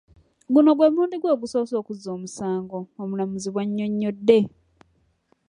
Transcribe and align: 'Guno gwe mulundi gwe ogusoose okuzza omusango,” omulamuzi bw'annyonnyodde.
'Guno 0.47 0.69
gwe 0.73 0.91
mulundi 0.91 1.15
gwe 1.17 1.31
ogusoose 1.35 1.73
okuzza 1.81 2.09
omusango,” 2.15 2.79
omulamuzi 3.01 3.49
bw'annyonnyodde. 3.51 4.39